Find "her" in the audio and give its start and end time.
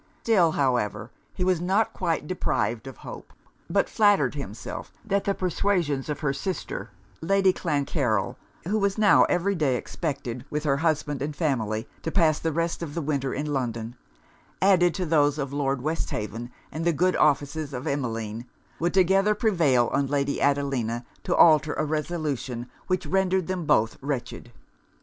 6.21-6.33, 10.63-10.77